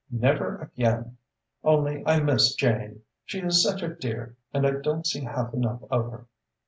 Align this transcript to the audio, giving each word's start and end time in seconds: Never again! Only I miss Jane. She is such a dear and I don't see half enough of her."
Never 0.09 0.57
again! 0.57 1.17
Only 1.63 2.03
I 2.07 2.21
miss 2.21 2.55
Jane. 2.55 3.01
She 3.23 3.37
is 3.39 3.61
such 3.61 3.83
a 3.83 3.93
dear 3.95 4.35
and 4.51 4.65
I 4.65 4.71
don't 4.81 5.05
see 5.05 5.25
half 5.25 5.53
enough 5.53 5.83
of 5.91 6.09
her." 6.09 6.25